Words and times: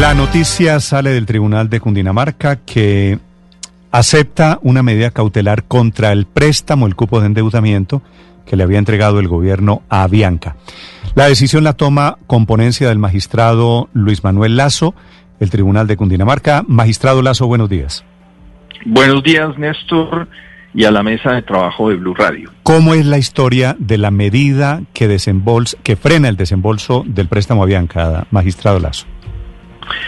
La 0.00 0.14
noticia 0.14 0.80
sale 0.80 1.10
del 1.10 1.26
Tribunal 1.26 1.70
de 1.70 1.80
Cundinamarca 1.80 2.56
que 2.56 3.18
acepta 3.90 4.58
una 4.62 4.82
medida 4.82 5.10
cautelar 5.10 5.64
contra 5.64 6.12
el 6.12 6.26
préstamo, 6.26 6.86
el 6.86 6.96
cupo 6.96 7.20
de 7.20 7.26
endeudamiento 7.26 8.02
que 8.44 8.56
le 8.56 8.64
había 8.64 8.78
entregado 8.78 9.20
el 9.20 9.28
gobierno 9.28 9.82
a 9.88 10.02
Avianca. 10.02 10.56
La 11.14 11.28
decisión 11.28 11.64
la 11.64 11.74
toma 11.74 12.18
con 12.26 12.44
ponencia 12.44 12.88
del 12.88 12.98
magistrado 12.98 13.88
Luis 13.92 14.24
Manuel 14.24 14.56
Lazo, 14.56 14.94
el 15.40 15.50
Tribunal 15.50 15.86
de 15.86 15.96
Cundinamarca. 15.96 16.64
Magistrado 16.66 17.22
Lazo, 17.22 17.46
buenos 17.46 17.68
días. 17.68 18.04
Buenos 18.84 19.22
días, 19.22 19.56
Néstor, 19.56 20.28
y 20.74 20.84
a 20.84 20.90
la 20.90 21.02
mesa 21.02 21.32
de 21.32 21.42
trabajo 21.42 21.88
de 21.88 21.96
Blue 21.96 22.14
Radio. 22.14 22.50
¿Cómo 22.64 22.94
es 22.94 23.06
la 23.06 23.18
historia 23.18 23.76
de 23.78 23.96
la 23.96 24.10
medida 24.10 24.82
que 24.92 25.06
desembolsa, 25.06 25.78
que 25.82 25.96
frena 25.96 26.28
el 26.28 26.36
desembolso 26.36 27.04
del 27.06 27.28
préstamo 27.28 27.62
a 27.62 27.64
Avianca, 27.64 28.26
magistrado 28.30 28.80
Lazo? 28.80 29.06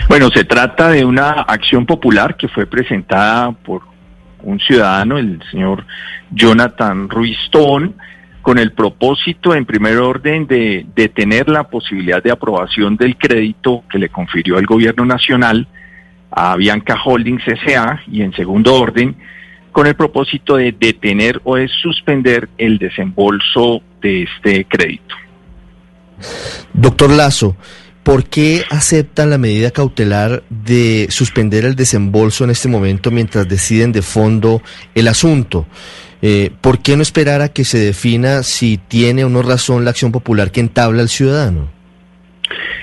Bueno, 0.09 0.29
se 0.31 0.45
trata 0.45 0.91
de 0.91 1.05
una 1.05 1.31
acción 1.31 1.87
popular 1.87 2.37
que 2.37 2.49
fue 2.49 2.67
presentada 2.67 3.53
por 3.53 3.83
un 4.43 4.59
ciudadano, 4.59 5.19
el 5.19 5.41
señor 5.51 5.87
Jonathan 6.31 7.09
Ruistón, 7.09 7.95
con 8.43 8.59
el 8.59 8.73
propósito, 8.73 9.55
en 9.55 9.67
primer 9.67 9.99
orden, 9.99 10.47
de 10.47 10.87
detener 10.95 11.49
la 11.49 11.65
posibilidad 11.65 12.23
de 12.23 12.31
aprobación 12.31 12.97
del 12.97 13.17
crédito 13.17 13.83
que 13.91 13.99
le 13.99 14.09
confirió 14.09 14.59
el 14.59 14.67
gobierno 14.67 15.05
nacional 15.05 15.67
a 16.31 16.55
Bianca 16.57 16.97
Holdings 17.05 17.43
S.A. 17.47 18.03
y, 18.07 18.23
en 18.23 18.33
segundo 18.35 18.75
orden, 18.75 19.17
con 19.77 19.87
el 19.87 19.95
propósito 19.95 20.57
de 20.57 20.73
detener 20.73 21.39
o 21.45 21.57
de 21.57 21.69
suspender 21.69 22.49
el 22.57 22.79
desembolso 22.79 23.83
de 24.01 24.23
este 24.23 24.65
crédito. 24.65 25.15
Doctor 26.73 27.11
Lazo, 27.11 27.59
¿por 28.03 28.25
qué 28.25 28.65
aceptan 28.71 29.29
la 29.29 29.37
medida 29.37 29.71
cautelar 29.71 30.45
de 30.49 31.09
suspender 31.11 31.67
el 31.67 31.77
desembolso 31.77 32.45
en 32.45 32.53
este 32.53 32.69
momento 32.69 33.11
mientras 33.11 33.47
deciden 33.47 33.93
de 33.93 34.01
fondo 34.01 34.63
el 34.95 35.09
asunto? 35.09 35.67
Eh, 36.23 36.53
¿Por 36.63 36.79
qué 36.79 36.97
no 36.97 37.03
esperar 37.03 37.43
a 37.43 37.51
que 37.51 37.67
se 37.67 37.77
defina 37.77 38.45
si 38.45 38.79
tiene 38.79 39.25
o 39.25 39.29
no 39.29 39.43
razón 39.43 39.85
la 39.85 39.91
acción 39.91 40.11
popular 40.11 40.53
que 40.53 40.61
entabla 40.61 41.03
el 41.03 41.11
ciudadano? 41.11 41.76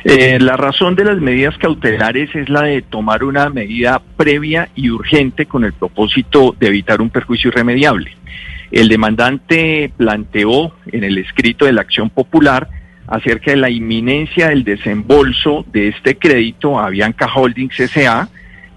Eh, 0.06 0.38
la 0.42 0.58
razón 0.58 0.96
de 0.96 1.06
las 1.06 1.20
medidas 1.20 1.58
cautelares 1.58 2.36
es 2.36 2.50
la 2.50 2.64
de 2.64 2.82
tomar 2.82 3.24
una 3.24 3.50
medida 3.50 4.02
previa 4.18 4.68
y 4.76 4.90
urgente 4.90 5.46
con 5.46 5.64
el 5.64 5.72
propósito 5.72 6.54
de 6.60 6.68
evitar 6.68 7.02
un 7.02 7.10
perjuicio 7.10 7.50
irremediable. 7.50 8.12
El 8.70 8.90
demandante 8.90 9.92
planteó 9.96 10.74
en 10.92 11.06
el 11.06 11.18
escrito 11.20 11.66
de 11.66 11.74
la 11.74 11.82
acción 11.82 12.10
popular 12.10 12.68
acerca 13.08 13.52
de 13.52 13.58
la 13.58 13.70
inminencia 13.70 14.50
del 14.50 14.66
desembolso 14.66 15.66
de 15.72 15.90
este 15.90 16.18
crédito 16.18 16.80
a 16.80 16.90
Bianca 16.90 17.30
Holdings 17.34 17.80
S.A., 17.80 18.28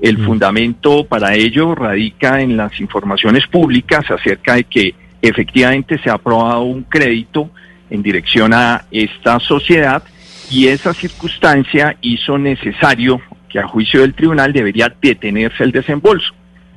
el 0.01 0.19
fundamento 0.19 1.07
para 1.07 1.35
ello 1.35 1.75
radica 1.75 2.43
en 2.43 2.57
las 2.57 2.79
informaciones 2.81 3.47
públicas 3.47 4.05
acerca 4.11 4.57
de 4.57 4.65
que 4.65 4.95
efectivamente 5.23 5.99
se 5.99 6.11
ha 6.11 6.15
aprobado 6.15 6.65
un 6.65 6.83
crédito 6.83 7.51
en 7.89 8.03
dirección 8.03 8.53
a 8.53 8.85
esta 8.91 9.41
sociedad 9.41 10.03
y 10.51 10.69
esa 10.69 10.95
circunstancia 10.95 11.97
hizo 12.01 12.39
necesario 12.39 13.21
que 13.49 13.59
a 13.59 13.67
juicio 13.67 14.01
del 14.01 14.15
tribunal 14.15 14.53
debería 14.53 14.95
detenerse 15.01 15.65
el 15.65 15.73
desembolso. 15.73 16.33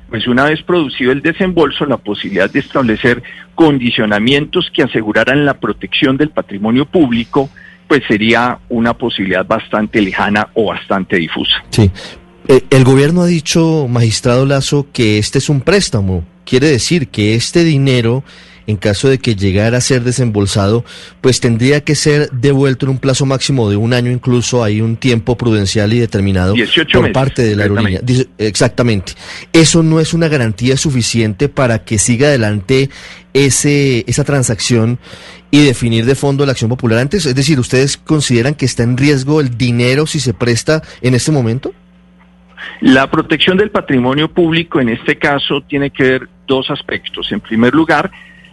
Pues 0.08 0.26
una 0.26 0.44
vez 0.44 0.62
producido 0.62 1.12
el 1.12 1.22
desembolso, 1.22 1.86
la 1.86 1.96
posibilidad 1.96 2.50
de 2.50 2.58
establecer 2.58 3.22
condicionamientos 3.54 4.70
que 4.74 4.82
aseguraran 4.82 5.44
la 5.44 5.60
protección 5.60 6.16
del 6.16 6.30
patrimonio 6.30 6.84
público, 6.84 7.48
pues 7.86 8.02
sería 8.08 8.58
una 8.68 8.94
posibilidad 8.94 9.46
bastante 9.46 10.00
lejana 10.00 10.48
o 10.54 10.66
bastante 10.66 11.16
difusa. 11.16 11.62
Sí, 11.70 11.90
eh, 12.48 12.62
el 12.70 12.84
gobierno 12.84 13.22
ha 13.22 13.26
dicho, 13.26 13.86
magistrado 13.88 14.46
Lazo, 14.46 14.88
que 14.92 15.18
este 15.18 15.38
es 15.38 15.48
un 15.48 15.60
préstamo. 15.60 16.24
Quiere 16.44 16.68
decir 16.68 17.08
que 17.08 17.36
este 17.36 17.62
dinero, 17.62 18.24
en 18.66 18.76
caso 18.76 19.08
de 19.08 19.18
que 19.18 19.36
llegara 19.36 19.78
a 19.78 19.80
ser 19.80 20.02
desembolsado, 20.02 20.84
pues 21.20 21.40
tendría 21.40 21.82
que 21.82 21.94
ser 21.94 22.30
devuelto 22.30 22.86
en 22.86 22.90
un 22.90 22.98
plazo 22.98 23.26
máximo 23.26 23.70
de 23.70 23.76
un 23.76 23.92
año, 23.92 24.10
incluso 24.10 24.62
hay 24.62 24.80
un 24.80 24.96
tiempo 24.96 25.36
prudencial 25.36 25.92
y 25.92 25.98
determinado 25.98 26.54
por 26.92 27.12
parte 27.12 27.42
de 27.42 27.56
la 27.56 27.64
aerolínea. 27.64 28.00
exactamente. 28.38 29.12
Eso 29.52 29.82
no 29.82 30.00
es 30.00 30.14
una 30.14 30.28
garantía 30.28 30.76
suficiente 30.76 31.48
para 31.48 31.84
que 31.84 31.98
siga 31.98 32.28
adelante 32.28 32.90
ese, 33.32 34.04
esa 34.06 34.24
transacción 34.24 34.98
y 35.50 35.64
definir 35.64 36.04
de 36.04 36.14
fondo 36.14 36.46
la 36.46 36.52
acción 36.52 36.70
popular 36.70 36.98
antes. 36.98 37.26
Es 37.26 37.34
decir, 37.34 37.58
¿ustedes 37.58 37.96
consideran 37.96 38.54
que 38.54 38.64
está 38.66 38.82
en 38.82 38.96
riesgo 38.96 39.40
el 39.40 39.56
dinero 39.56 40.06
si 40.06 40.20
se 40.20 40.34
presta 40.34 40.82
en 41.00 41.14
este 41.14 41.32
momento? 41.32 41.72
La 42.80 43.10
protección 43.10 43.56
del 43.56 43.70
patrimonio 43.70 44.28
público 44.28 44.80
en 44.80 44.90
este 44.90 45.16
caso 45.16 45.62
tiene 45.62 45.90
que 45.90 46.02
ver 46.02 46.28
dos 46.46 46.70
aspectos. 46.70 47.30
En 47.32 47.40
primer 47.40 47.74
lugar, 47.74 48.10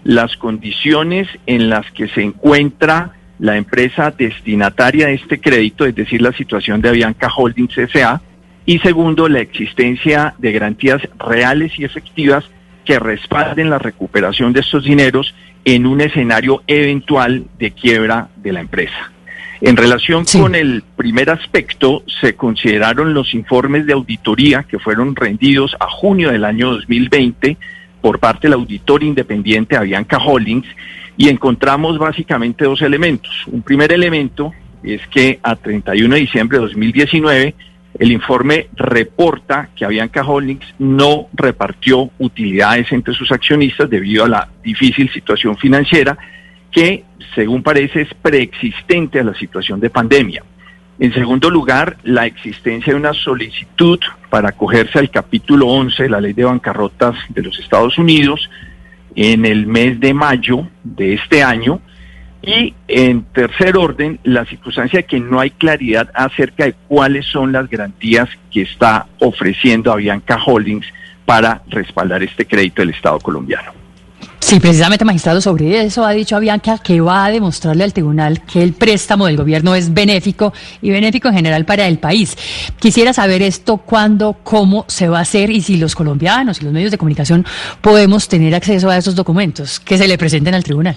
las 0.08 0.38
condiciones 0.38 1.28
en 1.48 1.70
las 1.70 1.92
que 1.92 2.08
se 2.08 2.22
encuentra 2.22 3.12
la 3.40 3.58
empresa 3.58 4.10
destinataria 4.10 5.08
de 5.08 5.16
este 5.16 5.42
crédito, 5.42 5.86
es 5.86 5.96
decir, 5.96 6.22
la 6.22 6.32
situación 6.32 6.80
de 6.80 6.88
Avianca 6.88 7.30
Holdings 7.36 7.78
S.A. 7.78 8.22
Y 8.66 8.80
segundo, 8.80 9.28
la 9.28 9.42
existencia 9.42 10.34
de 10.38 10.54
garantías 10.54 11.02
reales 11.20 11.78
y 11.78 11.84
efectivas 11.84 12.46
que 12.86 13.00
respalden 13.00 13.70
la 13.70 13.80
recuperación 13.80 14.54
de 14.54 14.62
estos 14.62 14.86
dineros 14.86 15.36
en 15.66 15.86
un 15.86 16.00
escenario 16.00 16.64
eventual 16.68 17.44
de 17.60 17.72
quiebra 17.72 18.30
de 18.38 18.54
la 18.54 18.62
empresa. 18.62 19.12
En 19.60 19.76
relación 19.76 20.24
con 20.24 20.56
el 20.56 20.84
primer 20.96 21.30
aspecto, 21.30 22.04
se 22.22 22.36
consideraron 22.36 23.14
los 23.14 23.34
informes 23.34 23.86
de 23.86 23.92
auditoría 23.92 24.64
que 24.64 24.80
fueron 24.80 25.18
rendidos 25.18 25.76
a 25.82 25.90
junio 25.90 26.32
del 26.32 26.46
año 26.46 26.72
2020 26.72 27.58
por 28.02 28.20
parte 28.20 28.48
del 28.48 28.54
auditor 28.54 29.04
independiente 29.04 29.76
Avianca 29.76 30.18
Holdings 30.18 30.68
y 31.18 31.30
encontramos 31.30 31.98
básicamente 31.98 32.66
dos 32.66 32.82
elementos. 32.82 33.46
Un 33.48 33.62
primer 33.62 33.92
elemento 33.92 34.54
es 34.84 35.06
que 35.08 35.40
a 35.42 35.56
31 35.56 36.16
de 36.16 36.22
diciembre 36.22 36.58
de 36.58 36.66
2019 36.66 37.56
el 38.00 38.12
informe 38.12 38.68
reporta 38.76 39.70
que 39.76 39.86
Avianca 39.86 40.24
Holdings 40.24 40.76
no 40.78 41.30
repartió 41.34 42.12
utilidades 42.20 42.92
entre 42.92 43.14
sus 43.14 43.32
accionistas 43.32 43.90
debido 43.90 44.26
a 44.26 44.30
la 44.30 44.50
difícil 44.64 45.12
situación 45.12 45.58
financiera 45.58 46.18
que, 46.72 47.04
según 47.34 47.64
parece, 47.64 48.02
es 48.02 48.14
preexistente 48.22 49.20
a 49.20 49.24
la 49.24 49.34
situación 49.34 49.80
de 49.80 49.90
pandemia. 49.90 50.44
En 51.00 51.14
segundo 51.14 51.50
lugar, 51.50 51.98
la 52.04 52.26
existencia 52.26 52.94
de 52.94 53.00
una 53.00 53.14
solicitud 53.14 54.00
para 54.30 54.50
acogerse 54.50 55.00
al 55.00 55.10
capítulo 55.10 55.68
11 55.68 56.04
de 56.04 56.10
la 56.10 56.22
ley 56.22 56.34
de 56.34 56.44
bancarrotas 56.44 57.16
de 57.30 57.42
los 57.42 57.60
Estados 57.60 57.98
Unidos 57.98 58.50
en 59.16 59.46
el 59.46 59.68
mes 59.68 60.00
de 60.00 60.14
mayo 60.14 60.68
de 60.84 61.14
este 61.14 61.44
año. 61.44 61.82
Y 62.42 62.74
en 62.88 63.24
tercer 63.24 63.76
orden, 63.78 64.20
la 64.24 64.46
circunstancia 64.46 65.00
de 65.00 65.06
que 65.06 65.20
no 65.20 65.40
hay 65.40 65.50
claridad 65.50 66.10
acerca 66.14 66.66
de 66.66 66.76
cuáles 66.88 67.26
son 67.26 67.52
las 67.52 67.70
garantías 67.70 68.30
que 68.52 68.62
está 68.62 69.08
ofreciendo 69.20 69.92
Avianca 69.92 70.38
Holdings 70.46 70.86
para 71.26 71.62
respaldar 71.68 72.24
este 72.24 72.46
crédito 72.46 72.82
del 72.82 72.92
Estado 72.92 73.20
colombiano. 73.20 73.87
Sí, 74.48 74.62
precisamente, 74.62 75.04
magistrado, 75.04 75.42
sobre 75.42 75.82
eso 75.82 76.06
ha 76.06 76.14
dicho 76.14 76.38
Avianca 76.38 76.78
que 76.82 77.02
va 77.02 77.26
a 77.26 77.32
demostrarle 77.32 77.84
al 77.84 77.92
tribunal 77.92 78.46
que 78.46 78.64
el 78.64 78.72
préstamo 78.72 79.26
del 79.26 79.36
gobierno 79.36 79.76
es 79.76 79.94
benéfico 79.94 80.54
y 80.82 80.90
benéfico 80.90 81.28
en 81.28 81.34
general 81.34 81.66
para 81.66 81.86
el 81.86 82.00
país. 82.00 82.38
Quisiera 82.80 83.12
saber 83.12 83.42
esto, 83.42 83.76
cuándo, 83.76 84.38
cómo 84.44 84.86
se 84.88 85.10
va 85.10 85.18
a 85.18 85.24
hacer 85.24 85.50
y 85.50 85.60
si 85.60 85.76
los 85.76 85.96
colombianos 85.96 86.62
y 86.62 86.64
los 86.64 86.72
medios 86.72 86.92
de 86.92 86.98
comunicación 86.98 87.46
podemos 87.82 88.30
tener 88.30 88.56
acceso 88.56 88.90
a 88.90 88.96
esos 88.96 89.16
documentos 89.16 89.82
que 89.82 89.98
se 89.98 90.08
le 90.08 90.18
presenten 90.18 90.56
al 90.56 90.64
tribunal. 90.64 90.96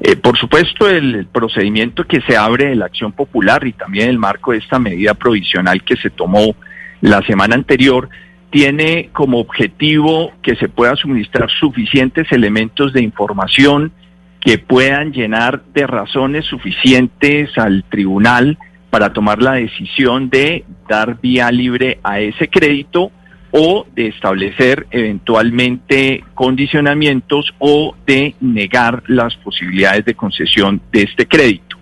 Eh, 0.00 0.16
por 0.16 0.36
supuesto, 0.36 0.88
el 0.88 1.26
procedimiento 1.26 2.04
que 2.04 2.20
se 2.22 2.36
abre 2.36 2.70
de 2.70 2.74
la 2.74 2.86
acción 2.86 3.12
popular 3.12 3.64
y 3.64 3.74
también 3.74 4.08
el 4.08 4.18
marco 4.18 4.50
de 4.50 4.58
esta 4.58 4.80
medida 4.80 5.14
provisional 5.14 5.84
que 5.84 5.94
se 5.94 6.10
tomó 6.10 6.56
la 7.00 7.22
semana 7.22 7.54
anterior 7.54 8.08
tiene 8.52 9.08
como 9.14 9.40
objetivo 9.40 10.30
que 10.42 10.54
se 10.56 10.68
puedan 10.68 10.96
suministrar 10.96 11.50
suficientes 11.50 12.30
elementos 12.30 12.92
de 12.92 13.02
información 13.02 13.92
que 14.40 14.58
puedan 14.58 15.12
llenar 15.12 15.62
de 15.72 15.86
razones 15.86 16.44
suficientes 16.44 17.56
al 17.56 17.82
tribunal 17.84 18.58
para 18.90 19.14
tomar 19.14 19.40
la 19.40 19.54
decisión 19.54 20.28
de 20.28 20.66
dar 20.86 21.18
vía 21.18 21.50
libre 21.50 21.98
a 22.04 22.20
ese 22.20 22.48
crédito 22.48 23.10
o 23.52 23.86
de 23.94 24.08
establecer 24.08 24.86
eventualmente 24.90 26.22
condicionamientos 26.34 27.54
o 27.58 27.94
de 28.06 28.34
negar 28.40 29.02
las 29.06 29.34
posibilidades 29.36 30.04
de 30.04 30.14
concesión 30.14 30.82
de 30.92 31.02
este 31.04 31.26
crédito. 31.26 31.78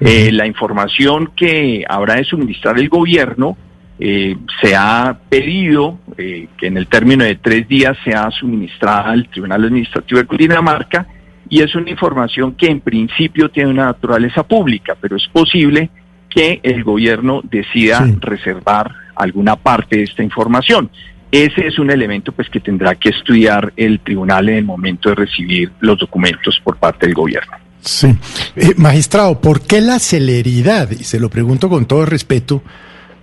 Eh, 0.00 0.32
la 0.32 0.46
información 0.46 1.30
que 1.36 1.84
habrá 1.88 2.16
de 2.16 2.24
suministrar 2.24 2.76
el 2.78 2.88
gobierno 2.88 3.56
eh, 4.00 4.36
se 4.62 4.76
ha 4.76 5.18
pedido 5.28 5.98
eh, 6.16 6.48
que 6.56 6.68
en 6.68 6.76
el 6.76 6.86
término 6.86 7.24
de 7.24 7.36
tres 7.36 7.66
días 7.66 7.96
sea 8.04 8.30
suministrada 8.30 9.10
al 9.10 9.28
Tribunal 9.28 9.64
Administrativo 9.64 10.20
de 10.20 10.26
Cundinamarca 10.26 11.06
y 11.48 11.62
es 11.62 11.74
una 11.74 11.90
información 11.90 12.54
que 12.54 12.66
en 12.66 12.80
principio 12.80 13.50
tiene 13.50 13.70
una 13.70 13.86
naturaleza 13.86 14.42
pública, 14.42 14.96
pero 15.00 15.16
es 15.16 15.26
posible 15.32 15.90
que 16.28 16.60
el 16.62 16.84
gobierno 16.84 17.40
decida 17.42 18.06
reservar 18.20 18.92
alguna 19.16 19.56
parte 19.56 19.96
de 19.96 20.02
esta 20.04 20.22
información. 20.22 20.90
Ese 21.30 21.66
es 21.66 21.78
un 21.78 21.90
elemento 21.90 22.32
pues 22.32 22.48
que 22.48 22.60
tendrá 22.60 22.94
que 22.94 23.10
estudiar 23.10 23.72
el 23.76 24.00
tribunal 24.00 24.48
en 24.48 24.56
el 24.56 24.64
momento 24.64 25.10
de 25.10 25.14
recibir 25.16 25.72
los 25.80 25.98
documentos 25.98 26.60
por 26.62 26.76
parte 26.76 27.06
del 27.06 27.14
gobierno. 27.14 27.52
Sí. 27.80 28.14
Eh, 28.56 28.74
magistrado, 28.76 29.40
¿por 29.40 29.60
qué 29.62 29.80
la 29.80 29.98
celeridad? 29.98 30.90
Y 30.90 31.04
se 31.04 31.20
lo 31.20 31.28
pregunto 31.28 31.68
con 31.68 31.86
todo 31.86 32.04
respeto, 32.06 32.62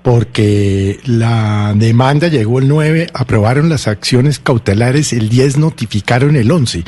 porque 0.06 1.00
la 1.08 1.74
demanda 1.76 2.28
llegó 2.28 2.60
el 2.60 2.68
9, 2.68 3.08
aprobaron 3.12 3.70
las 3.70 3.88
acciones 3.88 4.38
cautelares 4.38 5.12
el 5.14 5.30
10, 5.30 5.58
notificaron 5.58 6.36
el 6.36 6.52
11. 6.52 6.84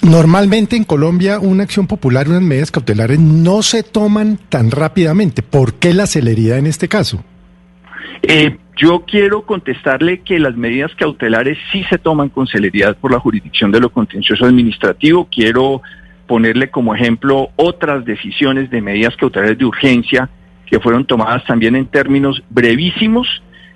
Normalmente 0.00 0.74
en 0.74 0.84
Colombia 0.84 1.40
una 1.40 1.64
acción 1.64 1.86
popular, 1.86 2.26
unas 2.26 2.40
medidas 2.40 2.70
cautelares 2.70 3.20
no 3.20 3.60
se 3.60 3.82
toman 3.82 4.38
tan 4.48 4.70
rápidamente. 4.70 5.42
¿Por 5.42 5.74
qué 5.74 5.92
la 5.92 6.06
celeridad 6.06 6.56
en 6.56 6.66
este 6.66 6.88
caso? 6.88 7.22
Eh, 8.22 8.56
yo 8.78 9.04
quiero 9.06 9.42
contestarle 9.42 10.20
que 10.20 10.38
las 10.38 10.56
medidas 10.56 10.94
cautelares 10.94 11.58
sí 11.70 11.84
se 11.90 11.98
toman 11.98 12.30
con 12.30 12.46
celeridad 12.46 12.96
por 12.96 13.12
la 13.12 13.20
jurisdicción 13.20 13.72
de 13.72 13.80
lo 13.80 13.90
contencioso 13.90 14.46
administrativo. 14.46 15.28
Quiero 15.30 15.82
ponerle 16.26 16.70
como 16.70 16.94
ejemplo 16.94 17.50
otras 17.56 18.06
decisiones 18.06 18.70
de 18.70 18.80
medidas 18.80 19.14
cautelares 19.18 19.58
de 19.58 19.66
urgencia 19.66 20.30
que 20.70 20.80
fueron 20.80 21.04
tomadas 21.04 21.44
también 21.44 21.76
en 21.76 21.86
términos 21.86 22.42
brevísimos. 22.50 23.26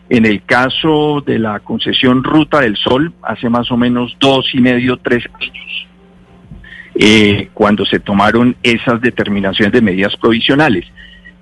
En 0.09 0.27
el 0.27 0.43
caso 0.45 1.23
de 1.25 1.39
la 1.39 1.61
concesión 1.61 2.23
Ruta 2.23 2.61
del 2.61 2.77
Sol, 2.77 3.15
hace 3.23 3.49
más 3.49 3.71
o 3.71 3.77
menos 3.77 4.15
dos 4.21 4.47
y 4.53 4.61
medio, 4.61 4.99
tres 4.99 5.25
años, 5.41 5.87
eh, 6.95 7.49
cuando 7.55 7.87
se 7.87 7.99
tomaron 7.99 8.57
esas 8.63 9.01
determinaciones 9.01 9.73
de 9.73 9.81
medidas 9.81 10.15
provisionales. 10.17 10.85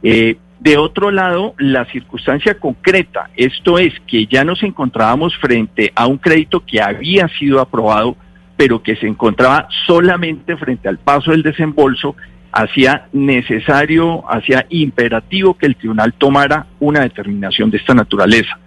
Eh, 0.02 0.36
de 0.60 0.76
otro 0.76 1.10
lado, 1.10 1.54
la 1.58 1.86
circunstancia 1.86 2.58
concreta, 2.58 3.30
esto 3.34 3.78
es 3.78 3.94
que 4.06 4.26
ya 4.26 4.44
nos 4.44 4.62
encontrábamos 4.62 5.34
frente 5.38 5.90
a 5.94 6.06
un 6.06 6.18
crédito 6.18 6.60
que 6.60 6.82
había 6.82 7.28
sido 7.28 7.60
aprobado, 7.60 8.14
pero 8.58 8.82
que 8.82 8.94
se 8.96 9.06
encontraba 9.06 9.68
solamente 9.86 10.56
frente 10.58 10.86
al 10.86 10.98
paso 10.98 11.30
del 11.30 11.42
desembolso, 11.42 12.14
hacía 12.52 13.06
necesario, 13.12 14.24
hacía 14.30 14.66
imperativo 14.70 15.56
que 15.56 15.66
el 15.66 15.76
tribunal 15.76 16.12
tomara 16.14 16.66
una 16.80 17.00
determinación 17.00 17.70
de 17.70 17.78
esta 17.78 17.94
naturaleza. 17.94 18.58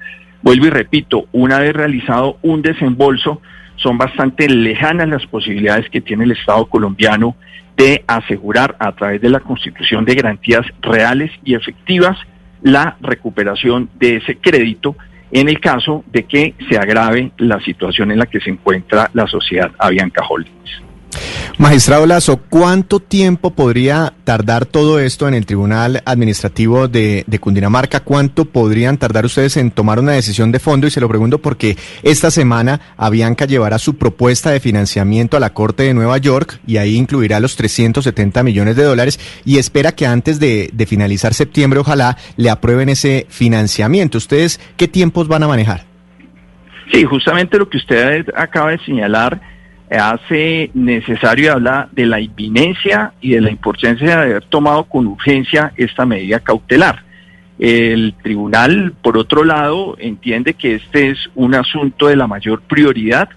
Vuelvo 0.41 0.67
y 0.67 0.69
repito, 0.69 1.25
una 1.31 1.59
vez 1.59 1.73
realizado 1.73 2.37
un 2.41 2.61
desembolso, 2.61 3.41
son 3.77 3.97
bastante 3.97 4.47
lejanas 4.49 5.09
las 5.09 5.25
posibilidades 5.25 5.89
que 5.89 6.01
tiene 6.01 6.25
el 6.25 6.31
Estado 6.31 6.65
colombiano 6.65 7.35
de 7.75 8.03
asegurar 8.07 8.75
a 8.79 8.91
través 8.91 9.21
de 9.21 9.29
la 9.29 9.39
constitución 9.39 10.05
de 10.05 10.15
garantías 10.15 10.65
reales 10.81 11.31
y 11.43 11.55
efectivas 11.55 12.17
la 12.61 12.97
recuperación 13.01 13.89
de 13.95 14.17
ese 14.17 14.37
crédito 14.37 14.95
en 15.31 15.49
el 15.49 15.59
caso 15.59 16.03
de 16.11 16.23
que 16.23 16.53
se 16.69 16.77
agrave 16.77 17.31
la 17.37 17.59
situación 17.61 18.11
en 18.11 18.19
la 18.19 18.27
que 18.27 18.39
se 18.39 18.51
encuentra 18.51 19.09
la 19.13 19.27
sociedad 19.27 19.71
Avianca 19.79 20.23
Holdings. 20.27 20.83
Magistrado 21.59 22.07
Lazo, 22.07 22.37
¿cuánto 22.49 22.99
tiempo 22.99 23.51
podría 23.51 24.13
tardar 24.23 24.65
todo 24.65 24.99
esto 24.99 25.27
en 25.27 25.35
el 25.35 25.45
Tribunal 25.45 26.01
Administrativo 26.03 26.87
de, 26.87 27.23
Cundinamarca? 27.39 27.99
¿Cuánto 27.99 28.45
podrían 28.45 28.97
tardar 28.97 29.25
ustedes 29.25 29.57
en 29.57 29.69
tomar 29.69 29.99
una 29.99 30.13
decisión 30.13 30.51
de 30.51 30.57
fondo? 30.57 30.87
Y 30.87 30.91
se 30.91 30.99
lo 30.99 31.07
pregunto 31.07 31.37
porque 31.37 31.77
esta 32.01 32.31
semana 32.31 32.81
Avianca 32.97 33.45
llevará 33.45 33.77
su 33.77 33.99
propuesta 33.99 34.49
de 34.49 34.59
financiamiento 34.59 35.37
a 35.37 35.39
la 35.39 35.53
Corte 35.53 35.83
de 35.83 35.93
Nueva 35.93 36.17
York 36.17 36.59
y 36.65 36.77
ahí 36.77 36.95
incluirá 36.95 37.39
los 37.39 37.55
370 37.55 38.41
millones 38.41 38.75
de 38.75 38.83
dólares 38.83 39.19
y 39.45 39.59
espera 39.59 39.91
que 39.91 40.07
antes 40.07 40.39
de, 40.39 40.71
de 40.73 40.85
finalizar 40.87 41.35
septiembre 41.35 41.79
ojalá 41.79 42.17
le 42.35 42.49
aprueben 42.49 42.89
ese 42.89 43.27
financiamiento. 43.29 44.17
¿Ustedes 44.17 44.59
qué 44.75 44.87
tiempos 44.87 45.27
van 45.27 45.43
a 45.43 45.47
manejar? 45.47 45.85
Sí, 46.91 47.03
justamente 47.03 47.59
lo 47.59 47.69
que 47.69 47.77
usted 47.77 48.25
acaba 48.35 48.71
de 48.71 48.79
señalar 48.79 49.52
hace 49.97 50.71
necesario 50.73 51.53
hablar 51.53 51.89
de 51.91 52.05
la 52.05 52.19
inminencia 52.19 53.13
y 53.21 53.31
de 53.31 53.41
la 53.41 53.51
importancia 53.51 54.07
de 54.07 54.13
haber 54.13 54.45
tomado 54.45 54.85
con 54.85 55.07
urgencia 55.07 55.73
esta 55.75 56.05
medida 56.05 56.39
cautelar. 56.39 57.03
El 57.59 58.15
tribunal, 58.21 58.93
por 59.01 59.17
otro 59.17 59.43
lado, 59.43 59.95
entiende 59.99 60.55
que 60.55 60.75
este 60.75 61.11
es 61.11 61.29
un 61.35 61.55
asunto 61.55 62.07
de 62.07 62.15
la 62.15 62.27
mayor 62.27 62.61
prioridad 62.61 63.29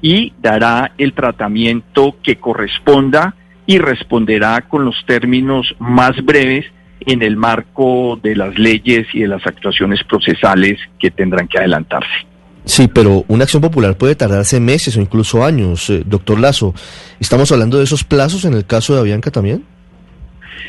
y 0.00 0.32
dará 0.40 0.92
el 0.98 1.14
tratamiento 1.14 2.16
que 2.22 2.36
corresponda 2.36 3.34
y 3.66 3.78
responderá 3.78 4.62
con 4.62 4.84
los 4.84 5.04
términos 5.06 5.74
más 5.78 6.12
breves 6.24 6.66
en 7.00 7.22
el 7.22 7.36
marco 7.36 8.18
de 8.22 8.36
las 8.36 8.58
leyes 8.58 9.06
y 9.12 9.20
de 9.20 9.28
las 9.28 9.46
actuaciones 9.46 10.02
procesales 10.04 10.78
que 10.98 11.10
tendrán 11.10 11.48
que 11.48 11.58
adelantarse. 11.58 12.31
Sí, 12.64 12.88
pero 12.88 13.24
una 13.28 13.44
acción 13.44 13.60
popular 13.60 13.96
puede 13.96 14.14
tardarse 14.14 14.60
meses 14.60 14.96
o 14.96 15.00
incluso 15.00 15.44
años. 15.44 15.90
Eh, 15.90 16.02
doctor 16.06 16.38
Lazo, 16.38 16.74
¿estamos 17.18 17.50
hablando 17.50 17.78
de 17.78 17.84
esos 17.84 18.04
plazos 18.04 18.44
en 18.44 18.54
el 18.54 18.64
caso 18.64 18.94
de 18.94 19.00
Avianca 19.00 19.30
también? 19.30 19.64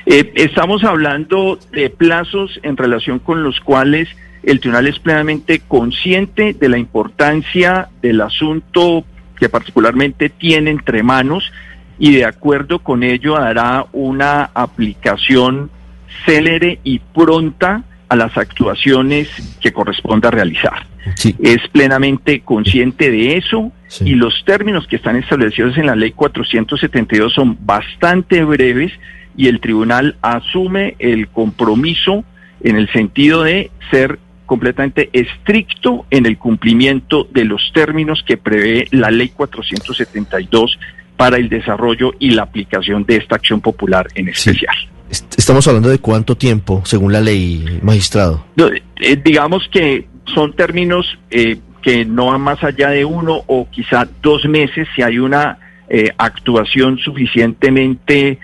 Eh, 0.05 0.33
estamos 0.35 0.83
hablando 0.83 1.59
de 1.71 1.89
plazos 1.89 2.59
en 2.63 2.77
relación 2.77 3.19
con 3.19 3.43
los 3.43 3.59
cuales 3.59 4.09
el 4.41 4.59
tribunal 4.59 4.87
es 4.87 4.99
plenamente 4.99 5.61
consciente 5.67 6.53
de 6.53 6.69
la 6.69 6.77
importancia 6.77 7.89
del 8.01 8.21
asunto 8.21 9.05
que 9.37 9.47
particularmente 9.47 10.29
tiene 10.29 10.71
entre 10.71 11.03
manos 11.03 11.51
y 11.99 12.13
de 12.13 12.25
acuerdo 12.25 12.79
con 12.79 13.03
ello 13.03 13.37
hará 13.37 13.85
una 13.93 14.49
aplicación 14.53 15.69
célere 16.25 16.79
y 16.83 16.99
pronta 16.99 17.83
a 18.13 18.15
las 18.15 18.37
actuaciones 18.37 19.27
que 19.59 19.73
corresponda 19.73 20.29
realizar. 20.29 20.85
Es 21.41 21.67
plenamente 21.71 22.41
consciente 22.41 23.09
de 23.09 23.37
eso 23.37 23.71
y 24.05 24.13
los 24.13 24.45
términos 24.45 24.85
que 24.87 24.97
están 24.97 25.15
establecidos 25.15 25.77
en 25.77 25.87
la 25.87 25.95
ley 25.95 26.11
472 26.11 27.33
son 27.33 27.57
bastante 27.65 28.43
breves 28.43 28.91
y 29.35 29.47
el 29.47 29.59
tribunal 29.59 30.15
asume 30.21 30.95
el 30.99 31.27
compromiso 31.29 32.23
en 32.61 32.75
el 32.75 32.87
sentido 32.93 33.41
de 33.41 33.71
ser 33.89 34.19
completamente 34.45 35.09
estricto 35.11 36.05
en 36.11 36.27
el 36.27 36.37
cumplimiento 36.37 37.27
de 37.31 37.45
los 37.45 37.71
términos 37.73 38.23
que 38.27 38.37
prevé 38.37 38.87
la 38.91 39.09
ley 39.09 39.29
472 39.29 40.77
para 41.17 41.37
el 41.37 41.49
desarrollo 41.49 42.13
y 42.19 42.29
la 42.29 42.43
aplicación 42.43 43.05
de 43.05 43.17
esta 43.17 43.37
acción 43.37 43.59
popular 43.59 44.05
en 44.13 44.29
especial. 44.29 44.75
Estamos 45.37 45.67
hablando 45.67 45.89
de 45.89 45.99
cuánto 45.99 46.35
tiempo, 46.35 46.81
según 46.85 47.13
la 47.13 47.21
ley, 47.21 47.79
magistrado. 47.81 48.45
Eh, 48.57 49.21
digamos 49.23 49.67
que 49.71 50.07
son 50.33 50.53
términos 50.53 51.05
eh, 51.29 51.57
que 51.81 52.05
no 52.05 52.27
van 52.27 52.41
más 52.41 52.63
allá 52.63 52.89
de 52.89 53.05
uno 53.05 53.43
o 53.45 53.67
quizá 53.69 54.07
dos 54.21 54.45
meses 54.45 54.87
si 54.95 55.03
hay 55.03 55.19
una 55.19 55.59
eh, 55.89 56.09
actuación 56.17 56.97
suficientemente 56.97 58.39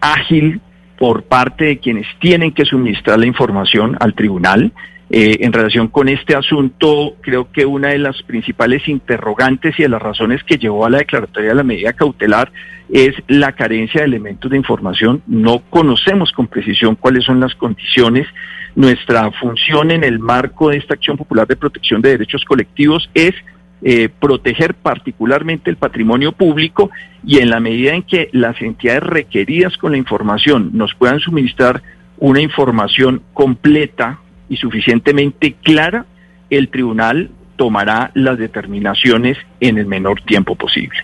ágil 0.00 0.60
por 0.96 1.24
parte 1.24 1.64
de 1.64 1.78
quienes 1.78 2.06
tienen 2.20 2.52
que 2.52 2.64
suministrar 2.64 3.18
la 3.18 3.26
información 3.26 3.96
al 3.98 4.14
tribunal. 4.14 4.70
En 5.16 5.52
relación 5.52 5.86
con 5.86 6.08
este 6.08 6.34
asunto, 6.34 7.14
creo 7.20 7.52
que 7.52 7.64
una 7.64 7.90
de 7.90 7.98
las 7.98 8.20
principales 8.24 8.88
interrogantes 8.88 9.78
y 9.78 9.84
de 9.84 9.88
las 9.88 10.02
razones 10.02 10.42
que 10.42 10.58
llevó 10.58 10.84
a 10.84 10.90
la 10.90 10.98
declaratoria 10.98 11.50
de 11.50 11.54
la 11.54 11.62
medida 11.62 11.92
cautelar 11.92 12.50
es 12.90 13.14
la 13.28 13.52
carencia 13.52 14.00
de 14.00 14.08
elementos 14.08 14.50
de 14.50 14.56
información. 14.56 15.22
No 15.28 15.62
conocemos 15.70 16.32
con 16.32 16.48
precisión 16.48 16.96
cuáles 16.96 17.24
son 17.24 17.38
las 17.38 17.54
condiciones. 17.54 18.26
Nuestra 18.74 19.30
función 19.30 19.92
en 19.92 20.02
el 20.02 20.18
marco 20.18 20.70
de 20.70 20.78
esta 20.78 20.94
acción 20.94 21.16
popular 21.16 21.46
de 21.46 21.54
protección 21.54 22.02
de 22.02 22.10
derechos 22.10 22.44
colectivos 22.44 23.08
es 23.14 23.34
eh, 23.82 24.08
proteger 24.08 24.74
particularmente 24.74 25.70
el 25.70 25.76
patrimonio 25.76 26.32
público 26.32 26.90
y 27.24 27.38
en 27.38 27.50
la 27.50 27.60
medida 27.60 27.94
en 27.94 28.02
que 28.02 28.30
las 28.32 28.60
entidades 28.60 29.04
requeridas 29.04 29.76
con 29.76 29.92
la 29.92 29.98
información 29.98 30.70
nos 30.72 30.92
puedan 30.94 31.20
suministrar 31.20 31.82
una 32.18 32.40
información 32.40 33.22
completa 33.32 34.18
y 34.48 34.56
suficientemente 34.56 35.56
clara, 35.62 36.06
el 36.50 36.68
tribunal 36.68 37.30
tomará 37.56 38.10
las 38.14 38.38
determinaciones 38.38 39.38
en 39.60 39.78
el 39.78 39.86
menor 39.86 40.20
tiempo 40.22 40.56
posible. 40.56 40.98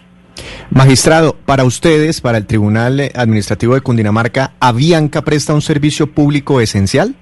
Magistrado, 0.71 1.37
para 1.45 1.65
ustedes, 1.65 2.21
para 2.21 2.39
el 2.39 2.47
Tribunal 2.47 3.11
Administrativo 3.15 3.75
de 3.75 3.81
Cundinamarca, 3.81 4.53
¿Avianca 4.61 5.23
presta 5.23 5.55
un 5.55 5.63
servicio 5.63 6.07
público 6.13 6.61
esencial? 6.61 7.15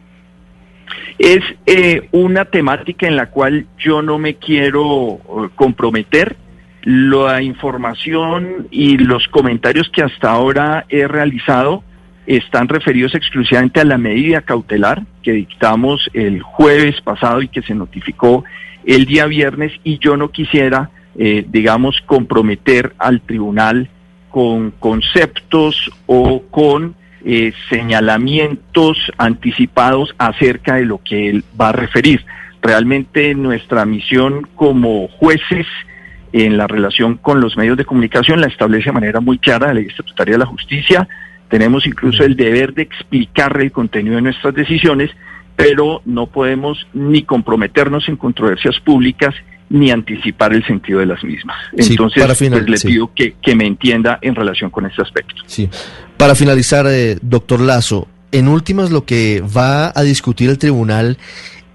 Es 1.19 1.41
eh, 1.67 2.09
una 2.13 2.45
temática 2.45 3.09
en 3.09 3.17
la 3.17 3.31
cual 3.31 3.67
yo 3.79 4.03
no 4.03 4.19
me 4.19 4.37
quiero 4.37 5.15
eh, 5.15 5.49
comprometer. 5.57 6.37
La 6.83 7.43
información 7.43 8.69
y 8.71 8.99
los 8.99 9.27
comentarios 9.29 9.91
que 9.91 10.03
hasta 10.03 10.31
ahora 10.31 10.87
he 10.89 11.09
realizado 11.09 11.83
están 12.29 12.69
referidos 12.69 13.15
exclusivamente 13.15 13.81
a 13.81 13.85
la 13.85 13.97
medida 13.97 14.43
cautelar 14.43 15.03
que 15.23 15.33
dictamos 15.33 16.11
el 16.13 16.43
jueves 16.43 17.01
pasado 17.01 17.41
y 17.41 17.49
que 17.49 17.63
se 17.63 17.75
notificó 17.75 18.45
el 18.85 19.07
día 19.07 19.25
viernes 19.27 19.73
y 19.83 19.99
yo 19.99 20.19
no 20.19 20.31
quisiera, 20.31 20.91
eh, 21.17 21.47
digamos, 21.49 22.03
comprometer 22.05 22.93
al 22.99 23.23
tribunal 23.23 23.89
con 24.29 24.73
conceptos 24.73 25.91
o 26.05 26.43
con 26.51 26.95
eh, 27.25 27.55
señalamientos 27.71 28.99
anticipados 29.17 30.15
acerca 30.19 30.75
de 30.75 30.85
lo 30.85 31.03
que 31.03 31.31
él 31.31 31.45
va 31.59 31.71
a 31.71 31.73
referir. 31.73 32.27
Realmente 32.61 33.35
nuestra 33.35 33.87
misión 33.87 34.47
como 34.55 35.09
jueces 35.09 35.67
en 36.35 36.59
la 36.59 36.67
relación 36.67 37.17
con 37.17 37.41
los 37.41 37.57
medios 37.57 37.79
de 37.79 37.87
comunicación 37.87 38.43
la 38.43 38.49
establece 38.49 38.91
de 38.91 38.93
manera 38.93 39.21
muy 39.21 39.39
clara 39.39 39.69
la 39.69 39.75
ley 39.75 39.87
estatutaria 39.87 40.35
de 40.35 40.39
la 40.39 40.47
justicia. 40.47 41.09
Tenemos 41.49 41.87
incluso 41.87 42.25
el 42.25 42.37
deber 42.37 42.75
de 42.75 42.83
explicar 42.83 43.61
el 43.61 43.73
contenido 43.73 44.17
de 44.17 44.23
nuestras 44.23 44.55
decisiones, 44.55 45.11
pero 45.57 46.03
no 46.05 46.27
podemos 46.27 46.87
ni 46.93 47.23
comprometernos 47.23 48.09
en 48.09 48.17
controversias 48.17 48.79
públicas 48.81 49.35
ni 49.71 49.91
anticipar 49.91 50.53
el 50.55 50.65
sentido 50.67 51.01
de 51.01 51.07
las 51.07 51.23
mismas. 51.25 51.57
Entonces, 51.77 52.25
pues, 52.25 52.69
le 52.69 52.79
pido 52.79 53.11
que, 53.15 53.35
que, 53.43 53.55
me 53.55 53.67
entienda 53.67 54.19
en 54.23 54.35
relación 54.35 54.71
con 54.71 54.87
este 54.87 55.03
aspecto. 55.03 55.43
Sí. 55.47 55.69
Para 56.17 56.35
finalizar, 56.35 56.87
eh, 56.89 57.19
doctor 57.21 57.61
Lazo, 57.61 58.09
en 58.33 58.49
últimas 58.49 58.91
lo 58.91 59.05
que 59.05 59.43
va 59.43 59.93
a 59.95 60.03
discutir 60.03 60.51
el 60.51 60.59
tribunal 60.59 61.19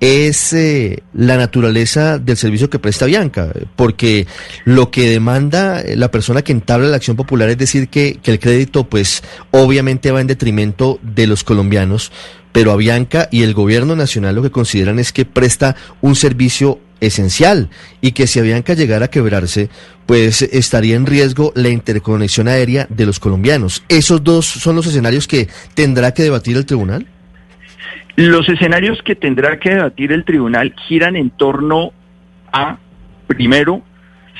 es 0.03 0.51
eh, 0.51 1.01
la 1.13 1.37
naturaleza 1.37 2.19
del 2.19 2.35
servicio 2.35 2.69
que 2.69 2.77
presta 2.77 3.05
Bianca, 3.05 3.53
porque 3.77 4.27
lo 4.65 4.91
que 4.91 5.09
demanda 5.09 5.81
la 5.95 6.11
persona 6.11 6.41
que 6.41 6.51
entabla 6.51 6.89
la 6.89 6.97
acción 6.97 7.15
popular 7.15 7.49
es 7.49 7.57
decir 7.57 7.87
que, 7.87 8.19
que 8.21 8.31
el 8.31 8.39
crédito 8.39 8.83
pues 8.89 9.23
obviamente 9.51 10.11
va 10.11 10.19
en 10.19 10.27
detrimento 10.27 10.99
de 11.01 11.25
los 11.25 11.45
colombianos, 11.45 12.11
pero 12.51 12.73
a 12.73 12.75
Bianca 12.75 13.29
y 13.31 13.43
el 13.43 13.53
gobierno 13.53 13.95
nacional 13.95 14.35
lo 14.35 14.41
que 14.41 14.51
consideran 14.51 14.99
es 14.99 15.13
que 15.13 15.23
presta 15.23 15.77
un 16.01 16.17
servicio 16.17 16.81
esencial 16.99 17.69
y 18.01 18.11
que 18.11 18.27
si 18.27 18.39
Avianca 18.39 18.73
llegara 18.73 19.05
a 19.05 19.09
quebrarse, 19.09 19.69
pues 20.05 20.41
estaría 20.41 20.97
en 20.97 21.05
riesgo 21.05 21.53
la 21.55 21.69
interconexión 21.69 22.49
aérea 22.49 22.87
de 22.89 23.05
los 23.05 23.21
colombianos. 23.21 23.83
¿Esos 23.87 24.21
dos 24.21 24.45
son 24.47 24.75
los 24.75 24.85
escenarios 24.85 25.27
que 25.29 25.47
tendrá 25.75 26.13
que 26.13 26.23
debatir 26.23 26.57
el 26.57 26.65
tribunal? 26.65 27.07
Los 28.15 28.47
escenarios 28.47 29.01
que 29.01 29.15
tendrá 29.15 29.59
que 29.59 29.71
debatir 29.71 30.11
el 30.11 30.23
tribunal 30.23 30.75
giran 30.87 31.15
en 31.15 31.31
torno 31.31 31.93
a, 32.51 32.77
primero, 33.25 33.81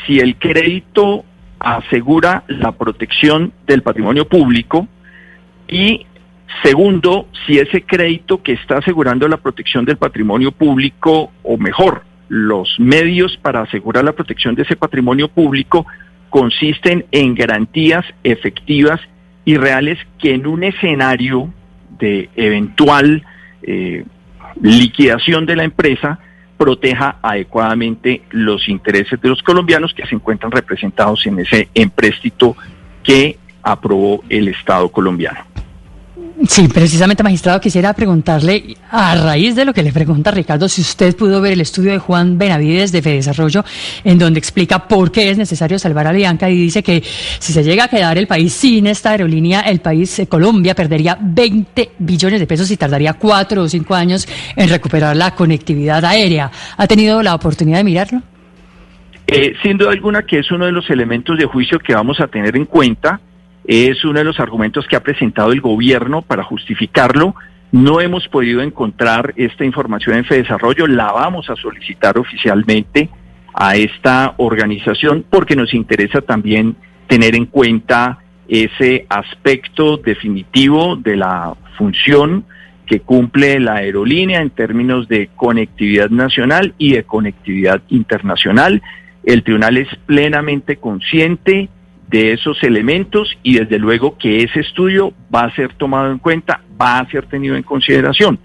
si 0.05 0.19
el 0.19 0.35
crédito 0.37 1.25
asegura 1.59 2.43
la 2.47 2.73
protección 2.73 3.51
del 3.65 3.81
patrimonio 3.81 4.27
público 4.27 4.87
y 5.67 6.05
segundo, 6.61 7.27
si 7.47 7.57
ese 7.57 7.81
crédito 7.81 8.43
que 8.43 8.53
está 8.53 8.77
asegurando 8.77 9.27
la 9.27 9.37
protección 9.37 9.85
del 9.85 9.97
patrimonio 9.97 10.51
público, 10.51 11.31
o 11.41 11.57
mejor, 11.57 12.03
los 12.27 12.79
medios 12.79 13.37
para 13.41 13.61
asegurar 13.61 14.03
la 14.03 14.13
protección 14.13 14.53
de 14.53 14.63
ese 14.63 14.75
patrimonio 14.75 15.29
público 15.29 15.85
consisten 16.29 17.05
en 17.11 17.33
garantías 17.33 18.05
efectivas 18.23 18.99
y 19.45 19.57
reales 19.57 19.97
que 20.19 20.33
en 20.33 20.47
un 20.47 20.63
escenario 20.63 21.51
de 21.99 22.29
eventual 22.35 23.23
eh, 23.63 24.05
liquidación 24.62 25.46
de 25.46 25.55
la 25.55 25.63
empresa 25.63 26.20
proteja 26.58 27.17
adecuadamente 27.22 28.22
los 28.29 28.70
intereses 28.70 29.20
de 29.20 29.29
los 29.29 29.41
colombianos 29.41 29.93
que 29.93 30.05
se 30.05 30.15
encuentran 30.15 30.51
representados 30.51 31.25
en 31.25 31.39
ese 31.39 31.67
empréstito 31.74 32.55
que 33.03 33.38
aprobó 33.62 34.24
el 34.29 34.48
Estado 34.48 34.89
colombiano. 34.89 35.52
Sí, 36.47 36.67
precisamente, 36.67 37.21
magistrado, 37.21 37.61
quisiera 37.61 37.93
preguntarle, 37.93 38.75
a 38.89 39.15
raíz 39.15 39.55
de 39.55 39.65
lo 39.65 39.73
que 39.73 39.83
le 39.83 39.93
pregunta 39.93 40.31
Ricardo, 40.31 40.67
si 40.67 40.81
usted 40.81 41.15
pudo 41.15 41.39
ver 41.39 41.53
el 41.53 41.61
estudio 41.61 41.91
de 41.91 41.99
Juan 41.99 42.37
Benavides 42.37 42.91
de 42.91 43.01
Fedesarrollo, 43.01 43.63
en 44.03 44.17
donde 44.17 44.39
explica 44.39 44.87
por 44.87 45.11
qué 45.11 45.29
es 45.29 45.37
necesario 45.37 45.77
salvar 45.77 46.07
a 46.07 46.11
Bianca 46.11 46.49
y 46.49 46.55
dice 46.55 46.81
que 46.81 47.03
si 47.03 47.53
se 47.53 47.63
llega 47.63 47.85
a 47.85 47.87
quedar 47.87 48.17
el 48.17 48.27
país 48.27 48.51
sin 48.51 48.87
esta 48.87 49.11
aerolínea, 49.11 49.61
el 49.61 49.79
país, 49.79 50.17
eh, 50.19 50.27
Colombia, 50.27 50.73
perdería 50.73 51.17
20 51.21 51.91
billones 51.99 52.39
de 52.39 52.47
pesos 52.47 52.69
y 52.71 52.77
tardaría 52.77 53.13
cuatro 53.13 53.61
o 53.61 53.69
cinco 53.69 53.93
años 53.93 54.27
en 54.55 54.69
recuperar 54.69 55.15
la 55.15 55.35
conectividad 55.35 56.03
aérea. 56.03 56.51
¿Ha 56.77 56.87
tenido 56.87 57.21
la 57.21 57.35
oportunidad 57.35 57.77
de 57.77 57.83
mirarlo? 57.83 58.21
Eh, 59.27 59.53
sin 59.61 59.77
duda 59.77 59.91
alguna 59.91 60.23
que 60.23 60.39
es 60.39 60.51
uno 60.51 60.65
de 60.65 60.71
los 60.71 60.89
elementos 60.89 61.37
de 61.37 61.45
juicio 61.45 61.79
que 61.79 61.93
vamos 61.93 62.19
a 62.19 62.27
tener 62.27 62.55
en 62.57 62.65
cuenta 62.65 63.21
es 63.65 64.03
uno 64.03 64.20
de 64.20 64.25
los 64.25 64.39
argumentos 64.39 64.88
que 64.88 64.96
ha 64.96 65.03
presentado 65.03 65.51
el 65.51 65.62
gobierno 65.62 66.22
para 66.22 66.43
justificarlo. 66.43 67.36
No 67.72 68.01
hemos 68.01 68.27
podido 68.27 68.62
encontrar 68.62 69.34
esta 69.36 69.65
información 69.65 70.17
en 70.17 70.25
Fedesarrollo, 70.25 70.86
la 70.88 71.12
vamos 71.12 71.50
a 71.50 71.55
solicitar 71.55 72.17
oficialmente 72.17 73.10
a 73.53 73.75
esta 73.75 74.34
organización 74.38 75.25
porque 75.29 75.55
nos 75.55 75.74
interesa 75.74 76.22
también 76.22 76.75
tener 77.08 77.36
en 77.36 77.46
cuenta 77.46 78.20
ese 78.48 79.05
aspecto 79.10 79.98
definitivo 79.98 80.96
de 80.96 81.15
la 81.15 81.55
función 81.77 82.46
que 82.86 83.00
cumple 83.00 83.60
la 83.60 83.75
aerolínea 83.75 84.41
en 84.41 84.50
términos 84.50 85.08
de 85.08 85.29
conectividad 85.36 86.10
nacional 86.10 86.74
y 86.77 86.93
de 86.93 87.03
conectividad 87.03 87.82
internacional. 87.89 88.82
El 89.24 89.43
tribunal 89.43 89.77
es 89.77 89.88
plenamente 90.05 90.75
consciente 90.77 91.70
de 92.13 92.32
esos 92.32 92.62
elementos 92.62 93.36
y 93.41 93.55
desde 93.55 93.79
luego 93.79 94.20
que 94.20 94.43
ese 94.43 94.60
estudio 94.60 95.13
va 95.34 95.46
a 95.46 95.55
ser 95.55 95.74
tomado 95.74 96.12
en 96.12 96.20
cuenta, 96.20 96.62
va 96.79 97.00
a 97.00 97.10
ser 97.10 97.25
tenido 97.25 97.55
en 97.55 97.63
consideración. 97.63 98.38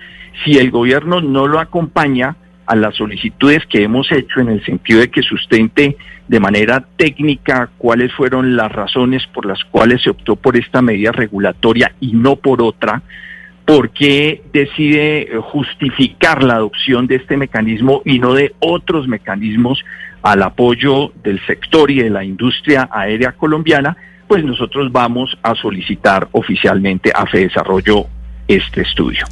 Si 0.42 0.56
el 0.56 0.70
gobierno 0.70 1.20
no 1.20 1.46
lo 1.46 1.60
acompaña 1.60 2.34
a 2.64 2.74
las 2.74 2.96
solicitudes 2.96 3.66
que 3.66 3.82
hemos 3.82 4.10
hecho 4.10 4.40
en 4.40 4.48
el 4.48 4.64
sentido 4.64 5.00
de 5.00 5.10
que 5.10 5.20
sustente 5.20 5.98
de 6.28 6.40
manera 6.40 6.82
técnica 6.96 7.68
cuáles 7.76 8.10
fueron 8.14 8.56
las 8.56 8.72
razones 8.72 9.26
por 9.34 9.44
las 9.44 9.62
cuales 9.64 10.02
se 10.02 10.10
optó 10.10 10.36
por 10.36 10.56
esta 10.56 10.80
medida 10.80 11.12
regulatoria 11.12 11.92
y 12.00 12.12
no 12.12 12.36
por 12.36 12.62
otra, 12.62 13.02
¿por 13.66 13.90
qué 13.90 14.44
decide 14.50 15.28
justificar 15.42 16.42
la 16.42 16.54
adopción 16.54 17.06
de 17.06 17.16
este 17.16 17.36
mecanismo 17.36 18.00
y 18.06 18.18
no 18.18 18.32
de 18.32 18.54
otros 18.60 19.06
mecanismos 19.08 19.84
al 20.28 20.42
apoyo 20.42 21.10
del 21.24 21.40
sector 21.46 21.90
y 21.90 22.02
de 22.02 22.10
la 22.10 22.22
industria 22.22 22.86
aérea 22.92 23.32
colombiana, 23.32 23.96
pues 24.26 24.44
nosotros 24.44 24.92
vamos 24.92 25.34
a 25.42 25.54
solicitar 25.54 26.28
oficialmente 26.32 27.10
a 27.14 27.24
Desarrollo 27.32 28.04
este 28.46 28.82
estudio. 28.82 29.24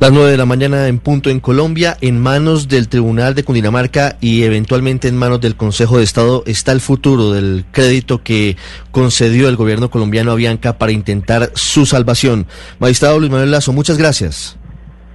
Las 0.00 0.10
nueve 0.10 0.32
de 0.32 0.36
la 0.36 0.44
mañana 0.44 0.88
en 0.88 0.98
punto 0.98 1.30
en 1.30 1.38
Colombia, 1.38 1.96
en 2.00 2.20
manos 2.20 2.66
del 2.66 2.88
Tribunal 2.88 3.36
de 3.36 3.44
Cundinamarca 3.44 4.16
y 4.20 4.42
eventualmente 4.42 5.06
en 5.06 5.16
manos 5.16 5.40
del 5.40 5.54
Consejo 5.54 5.98
de 5.98 6.04
Estado 6.04 6.42
está 6.46 6.72
el 6.72 6.80
futuro 6.80 7.30
del 7.30 7.64
crédito 7.70 8.24
que 8.24 8.56
concedió 8.90 9.48
el 9.48 9.54
gobierno 9.54 9.88
colombiano 9.88 10.32
a 10.32 10.34
Bianca 10.34 10.78
para 10.78 10.90
intentar 10.90 11.50
su 11.54 11.86
salvación. 11.86 12.46
Magistrado 12.80 13.20
Luis 13.20 13.30
Manuel 13.30 13.52
Lazo, 13.52 13.72
muchas 13.72 13.98
gracias. 13.98 14.58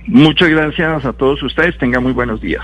Muchas 0.07 0.47
gracias 0.47 1.03
a 1.03 1.11
todos 1.11 1.43
ustedes. 1.43 1.77
Tengan 1.77 2.03
muy 2.03 2.13
buenos 2.13 2.39
días. 2.39 2.63